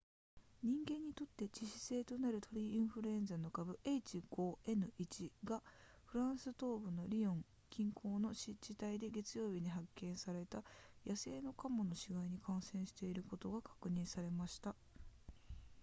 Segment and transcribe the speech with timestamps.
[0.63, 5.61] 人間にとって致死性となる鳥インフルエンザの株 h5n1 が
[6.05, 10.63] フランス東部のリヨン近郊の湿地帯で月曜日に発見された
[11.05, 14.73] 野生のカモの死骸に感染していることが確認されました